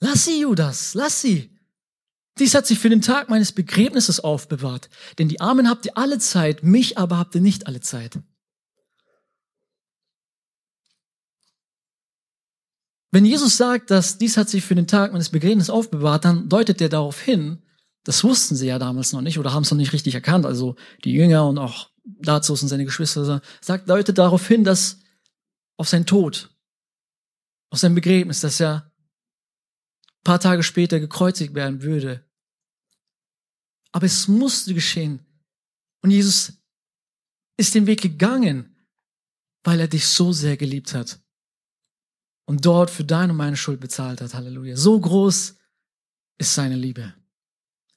[0.00, 1.50] Lass sie, Judas, lass sie.
[2.38, 4.88] Dies hat sich für den Tag meines Begräbnisses aufbewahrt.
[5.18, 8.18] Denn die Armen habt ihr alle Zeit, mich aber habt ihr nicht alle Zeit.
[13.10, 16.80] Wenn Jesus sagt, dass dies hat sich für den Tag meines Begräbnisses aufbewahrt, dann deutet
[16.80, 17.62] er darauf hin,
[18.04, 20.76] das wussten sie ja damals noch nicht oder haben es noch nicht richtig erkannt, also
[21.04, 21.90] die Jünger und auch
[22.22, 25.00] Lazarus und seine Geschwister, sagt, deutet darauf hin, dass
[25.76, 26.53] auf sein Tod,
[27.74, 28.88] auf sein Begräbnis, dass er
[30.22, 32.24] paar Tage später gekreuzigt werden würde.
[33.90, 35.26] Aber es musste geschehen.
[36.00, 36.52] Und Jesus
[37.56, 38.76] ist den Weg gegangen,
[39.64, 41.20] weil er dich so sehr geliebt hat.
[42.46, 44.34] Und dort für deine und meine Schuld bezahlt hat.
[44.34, 44.76] Halleluja.
[44.76, 45.56] So groß
[46.38, 47.12] ist seine Liebe.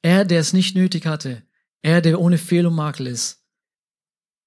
[0.01, 1.43] Er, der es nicht nötig hatte,
[1.83, 3.45] er, der ohne Fehl und Makel ist,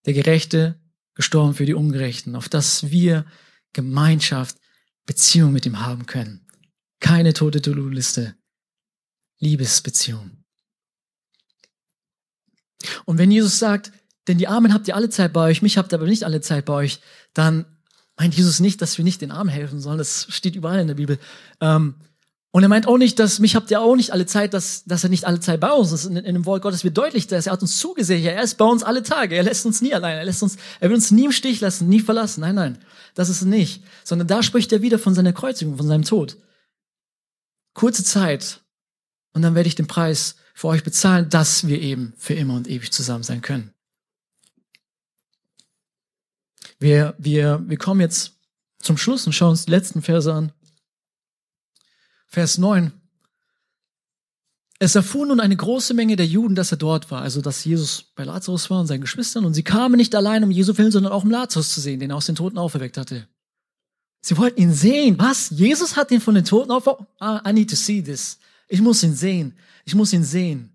[0.06, 0.82] der Gerechte,
[1.14, 3.26] gestorben für die Ungerechten, auf dass wir
[3.72, 4.58] Gemeinschaft,
[5.06, 6.46] Beziehung mit ihm haben können.
[7.00, 8.36] Keine tote To-Do-Liste.
[9.38, 10.44] Liebesbeziehung.
[13.04, 13.92] Und wenn Jesus sagt,
[14.28, 16.40] denn die Armen habt ihr alle Zeit bei euch, mich habt ihr aber nicht alle
[16.40, 17.00] Zeit bei euch,
[17.34, 17.64] dann
[18.16, 19.98] meint Jesus nicht, dass wir nicht den Armen helfen sollen.
[19.98, 21.18] Das steht überall in der Bibel.
[21.60, 21.94] Ähm,
[22.52, 25.04] und er meint auch nicht, dass mich habt ihr auch nicht alle Zeit, dass, dass
[25.04, 26.06] er nicht alle Zeit bei uns ist.
[26.06, 28.34] In, in dem Wort Gottes wird deutlich, dass er hat uns zugesichert.
[28.34, 29.36] Er ist bei uns alle Tage.
[29.36, 30.16] Er lässt uns nie allein.
[30.16, 32.40] Er lässt uns, er will uns nie im Stich lassen, nie verlassen.
[32.40, 32.78] Nein, nein.
[33.14, 33.84] Das ist nicht.
[34.02, 36.38] Sondern da spricht er wieder von seiner Kreuzigung, von seinem Tod.
[37.72, 38.60] Kurze Zeit.
[39.32, 42.68] Und dann werde ich den Preis für euch bezahlen, dass wir eben für immer und
[42.68, 43.72] ewig zusammen sein können.
[46.80, 48.32] Wir, wir, wir kommen jetzt
[48.80, 50.52] zum Schluss und schauen uns die letzten Verse an.
[52.30, 52.92] Vers 9.
[54.78, 58.04] Es erfuhr nun eine große Menge der Juden, dass er dort war, also dass Jesus
[58.14, 61.12] bei Lazarus war und seinen Geschwistern, und sie kamen nicht allein um Jesu willen, sondern
[61.12, 63.26] auch um Lazarus zu sehen, den er aus den Toten auferweckt hatte.
[64.22, 65.18] Sie wollten ihn sehen.
[65.18, 65.50] Was?
[65.50, 67.10] Jesus hat ihn von den Toten auferweckt?
[67.18, 68.38] Ah, I need to see this.
[68.68, 69.56] Ich muss ihn sehen.
[69.84, 70.70] Ich muss ihn sehen.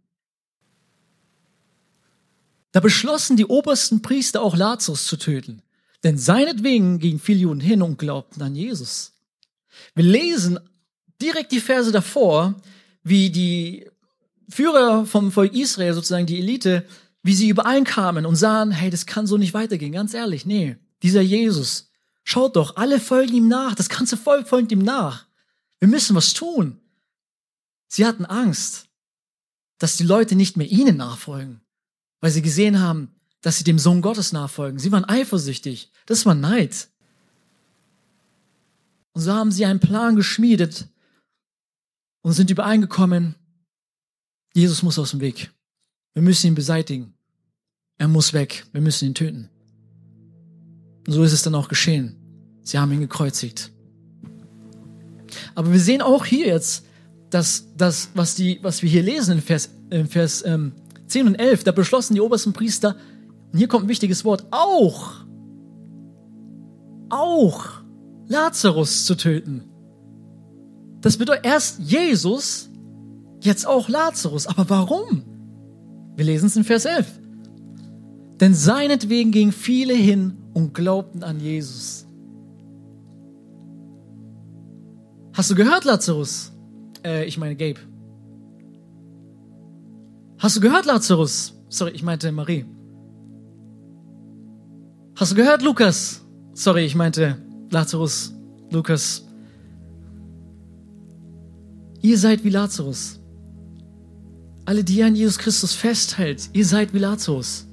[2.73, 5.61] Da beschlossen die obersten Priester auch Lazarus zu töten.
[6.03, 9.13] Denn seinetwegen gingen viele Juden hin und glaubten an Jesus.
[9.93, 10.59] Wir lesen
[11.21, 12.55] direkt die Verse davor,
[13.03, 13.87] wie die
[14.49, 16.85] Führer vom Volk Israel, sozusagen die Elite,
[17.23, 21.21] wie sie übereinkamen und sahen, hey, das kann so nicht weitergehen, ganz ehrlich, nee, dieser
[21.21, 21.89] Jesus,
[22.23, 25.25] schaut doch, alle folgen ihm nach, das ganze Volk folgt ihm nach.
[25.79, 26.79] Wir müssen was tun.
[27.87, 28.87] Sie hatten Angst,
[29.77, 31.61] dass die Leute nicht mehr ihnen nachfolgen,
[32.21, 34.79] weil sie gesehen haben, dass sie dem Sohn Gottes nachfolgen.
[34.79, 35.91] Sie waren eifersüchtig.
[36.07, 36.89] Das war Neid.
[39.13, 40.87] Und so haben sie einen Plan geschmiedet,
[42.25, 43.35] und sind übereingekommen,
[44.55, 45.51] Jesus muss aus dem Weg.
[46.15, 47.13] Wir müssen ihn beseitigen.
[47.99, 48.65] Er muss weg.
[48.71, 49.47] Wir müssen ihn töten.
[51.05, 52.15] Und so ist es dann auch geschehen.
[52.63, 53.71] Sie haben ihn gekreuzigt.
[55.53, 56.87] Aber wir sehen auch hier jetzt,
[57.29, 60.71] dass das, was, die, was wir hier lesen in Vers, in Vers ähm,
[61.05, 62.95] 10 und 11, da beschlossen die obersten Priester,
[63.51, 65.13] und hier kommt ein wichtiges Wort, auch,
[67.11, 67.67] auch
[68.27, 69.74] Lazarus zu töten.
[71.05, 72.67] Das bedeutet erst Jesus,
[73.39, 74.47] jetzt auch Lazarus.
[74.47, 75.21] Aber warum?
[76.15, 77.05] Wir lesen es in Vers 11.
[78.39, 82.07] Denn seinetwegen gingen viele hin und glaubten an Jesus.
[85.33, 86.51] Hast du gehört, Lazarus?
[87.05, 87.81] Äh, ich meine Gabe.
[90.39, 91.53] Hast du gehört, Lazarus?
[91.69, 92.65] Sorry, ich meinte Marie.
[95.17, 96.25] Hast du gehört, Lukas?
[96.55, 97.37] Sorry, ich meinte
[97.69, 98.33] Lazarus,
[98.71, 99.24] Lukas.
[102.05, 103.19] Ihr seid wie Lazarus.
[104.63, 107.65] Alle, die an Jesus Christus festhält, ihr seid wie Lazarus.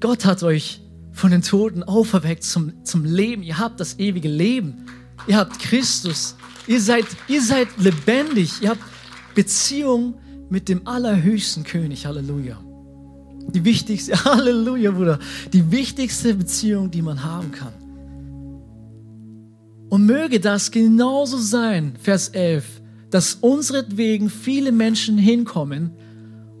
[0.00, 0.80] Gott hat euch
[1.12, 3.42] von den Toten auferweckt zum, zum Leben.
[3.42, 4.86] Ihr habt das ewige Leben.
[5.26, 6.34] Ihr habt Christus.
[6.66, 8.62] Ihr seid, ihr seid lebendig.
[8.62, 8.82] Ihr habt
[9.34, 10.14] Beziehung
[10.48, 12.06] mit dem allerhöchsten König.
[12.06, 12.58] Halleluja.
[13.48, 15.18] Die wichtigste, Halleluja, Bruder.
[15.52, 17.74] Die wichtigste Beziehung, die man haben kann.
[19.90, 25.90] Und möge das genauso sein, Vers 11, dass unseretwegen viele Menschen hinkommen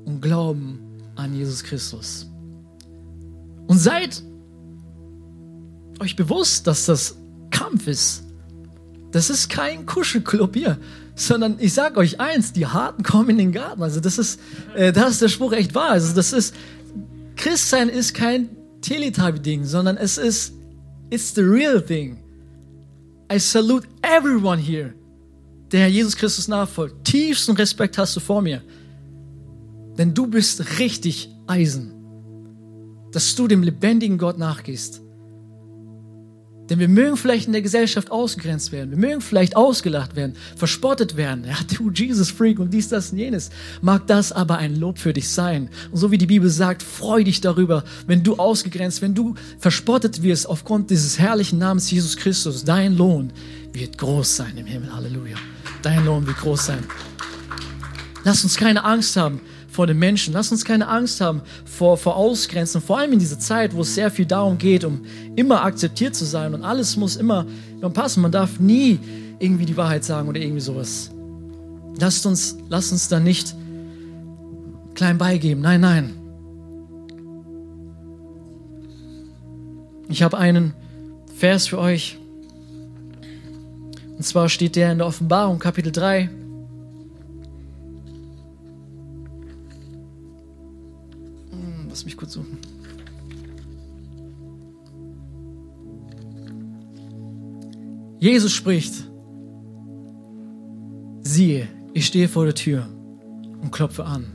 [0.04, 0.80] und glauben
[1.14, 2.28] an Jesus Christus.
[3.68, 4.22] Und seid
[6.00, 7.16] euch bewusst, dass das
[7.50, 8.24] Kampf ist.
[9.12, 10.78] Das ist kein Kuschelclub hier,
[11.14, 13.82] sondern ich sage euch eins, die Harten kommen in den Garten.
[13.82, 14.40] Also das ist,
[14.74, 15.90] äh, da ist der Spruch echt wahr.
[15.90, 16.54] Also das ist,
[17.36, 18.48] Christsein ist kein
[18.82, 20.52] Teletubby-Ding, sondern es ist,
[21.10, 22.18] it's the real thing.
[23.32, 24.92] I salute everyone here,
[25.70, 27.04] der Jesus Christus nachfolgt.
[27.04, 28.60] Tiefsten Respekt hast du vor mir.
[29.96, 31.92] Denn du bist richtig Eisen,
[33.12, 35.00] dass du dem lebendigen Gott nachgehst.
[36.70, 38.92] Denn wir mögen vielleicht in der Gesellschaft ausgegrenzt werden.
[38.92, 41.44] Wir mögen vielleicht ausgelacht werden, verspottet werden.
[41.44, 43.50] Ja, du Jesus Freak und dies, das und jenes.
[43.82, 45.68] Mag das aber ein Lob für dich sein.
[45.90, 50.22] Und so wie die Bibel sagt, freu dich darüber, wenn du ausgegrenzt, wenn du verspottet
[50.22, 52.64] wirst aufgrund dieses herrlichen Namens Jesus Christus.
[52.64, 53.32] Dein Lohn
[53.72, 54.94] wird groß sein im Himmel.
[54.94, 55.36] Halleluja.
[55.82, 56.84] Dein Lohn wird groß sein.
[58.22, 60.34] Lass uns keine Angst haben vor den Menschen.
[60.34, 63.94] Lass uns keine Angst haben vor, vor Ausgrenzen, vor allem in dieser Zeit, wo es
[63.94, 65.02] sehr viel darum geht, um
[65.36, 67.46] immer akzeptiert zu sein und alles muss immer,
[67.94, 68.22] passen.
[68.22, 68.98] Man darf nie
[69.38, 71.10] irgendwie die Wahrheit sagen oder irgendwie sowas.
[71.98, 73.54] Lasst uns, lasst uns da nicht
[74.94, 75.62] klein beigeben.
[75.62, 76.14] Nein, nein.
[80.08, 80.74] Ich habe einen
[81.36, 82.18] Vers für euch.
[84.16, 86.28] Und zwar steht der in der Offenbarung, Kapitel 3.
[98.20, 98.92] Jesus spricht,
[101.22, 102.86] siehe, ich stehe vor der Tür
[103.62, 104.26] und klopfe an.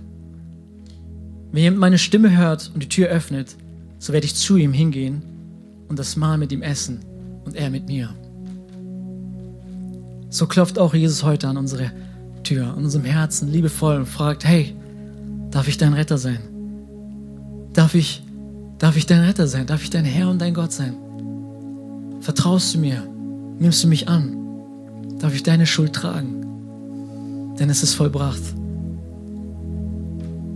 [1.52, 3.56] Wenn jemand meine Stimme hört und die Tür öffnet,
[4.00, 5.22] so werde ich zu ihm hingehen
[5.88, 7.06] und das Mahl mit ihm essen
[7.46, 8.10] und er mit mir.
[10.32, 11.92] So klopft auch Jesus heute an unsere
[12.44, 14.76] Tür, an unserem Herzen, liebevoll und fragt, hey,
[15.52, 16.40] darf ich dein Retter sein?
[17.72, 18.24] Darf ich,
[18.80, 19.68] darf ich dein Retter sein?
[19.68, 20.96] Darf ich dein Herr und dein Gott sein?
[22.22, 23.15] Vertraust du mir?
[23.58, 24.38] Nimmst du mich an?
[25.20, 27.56] Darf ich deine Schuld tragen?
[27.58, 28.42] Denn es ist vollbracht.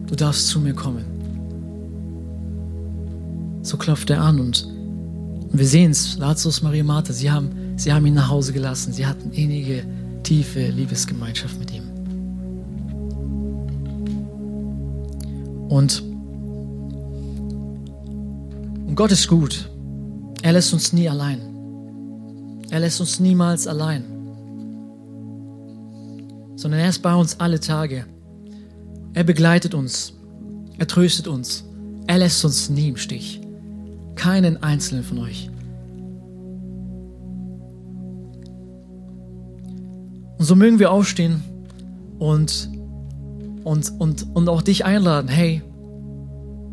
[0.07, 1.05] Du darfst zu mir kommen.
[3.61, 4.67] So klopft er an und,
[5.51, 8.93] wir sehen es, Lazarus, Maria, Martha, sie haben, sie haben ihn nach Hause gelassen.
[8.93, 9.83] Sie hatten innige,
[10.23, 11.83] tiefe Liebesgemeinschaft mit ihm.
[15.69, 16.01] Und,
[18.87, 19.69] und Gott ist gut.
[20.41, 21.48] Er lässt uns nie allein.
[22.71, 24.03] Er lässt uns niemals allein,
[26.55, 28.05] sondern er ist bei uns alle Tage.
[29.13, 30.13] Er begleitet uns,
[30.77, 31.63] er tröstet uns,
[32.05, 33.41] er lässt uns nie im Stich.
[34.13, 35.49] Keinen einzelnen von euch.
[40.37, 41.41] Und so mögen wir aufstehen
[42.19, 42.69] und,
[43.63, 45.27] und, und, und auch dich einladen.
[45.27, 45.63] Hey,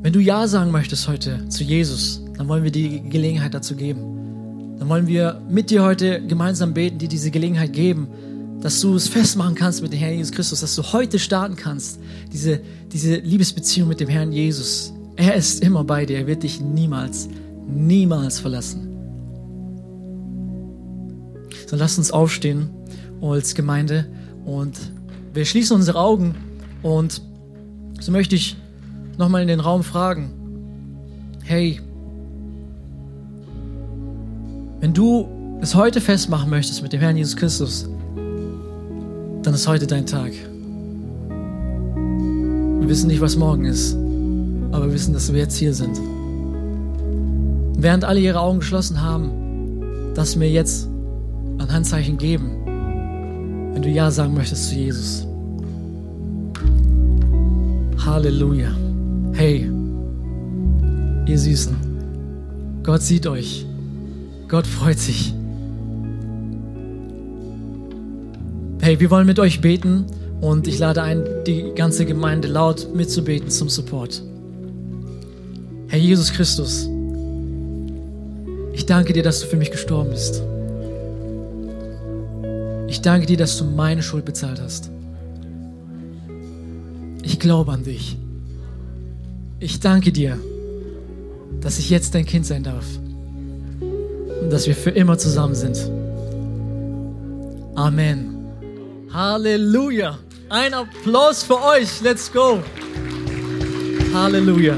[0.02, 3.74] wenn du Ja sagen möchtest heute zu Jesus, dann wollen wir dir die Gelegenheit dazu
[3.76, 4.15] geben
[4.86, 8.06] dann wollen wir mit dir heute gemeinsam beten, dir diese Gelegenheit geben,
[8.60, 11.98] dass du es festmachen kannst mit dem Herrn Jesus Christus, dass du heute starten kannst,
[12.32, 12.60] diese,
[12.92, 14.92] diese Liebesbeziehung mit dem Herrn Jesus.
[15.16, 17.28] Er ist immer bei dir, er wird dich niemals,
[17.66, 18.86] niemals verlassen.
[21.66, 22.70] So lass uns aufstehen
[23.20, 24.06] als Gemeinde
[24.44, 24.78] und
[25.34, 26.36] wir schließen unsere Augen
[26.84, 27.22] und
[27.98, 28.56] so möchte ich
[29.18, 30.30] nochmal in den Raum fragen,
[31.42, 31.80] hey,
[34.80, 35.26] wenn du
[35.60, 37.88] es heute festmachen möchtest mit dem Herrn Jesus Christus,
[39.42, 40.32] dann ist heute dein Tag.
[42.80, 43.94] Wir wissen nicht, was morgen ist,
[44.72, 45.98] aber wir wissen, dass wir jetzt hier sind.
[47.78, 49.30] während alle ihre Augen geschlossen haben,
[50.14, 50.88] dass mir jetzt
[51.58, 52.50] ein Handzeichen geben,
[53.74, 55.26] wenn du Ja sagen möchtest zu Jesus.
[58.04, 58.70] Halleluja.
[59.32, 59.70] Hey,
[61.26, 61.76] ihr Süßen,
[62.82, 63.65] Gott sieht euch.
[64.48, 65.34] Gott freut sich.
[68.80, 70.06] Hey, wir wollen mit euch beten
[70.40, 74.22] und ich lade ein, die ganze Gemeinde laut mitzubeten zum Support.
[75.88, 76.88] Herr Jesus Christus,
[78.72, 80.42] ich danke dir, dass du für mich gestorben bist.
[82.86, 84.90] Ich danke dir, dass du meine Schuld bezahlt hast.
[87.24, 88.16] Ich glaube an dich.
[89.58, 90.38] Ich danke dir,
[91.60, 92.84] dass ich jetzt dein Kind sein darf
[94.46, 95.76] und dass wir für immer zusammen sind.
[97.74, 98.46] Amen.
[99.12, 100.18] Halleluja.
[100.48, 102.00] Ein Applaus für euch.
[102.00, 102.62] Let's go.
[104.14, 104.76] Halleluja.